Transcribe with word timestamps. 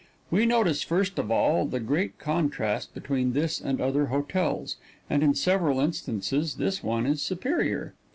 We 0.31 0.47
notice 0.47 0.81
first 0.81 1.19
of 1.19 1.29
all 1.29 1.67
the 1.67 1.79
great 1.79 2.17
contrast 2.17 2.91
between 2.95 3.33
this 3.33 3.61
and 3.61 3.79
other 3.79 4.07
hotels, 4.07 4.77
and 5.07 5.21
in 5.21 5.35
several 5.35 5.79
instances 5.79 6.55
this 6.55 6.81
one 6.81 7.05
is 7.05 7.21
superior. 7.21 7.93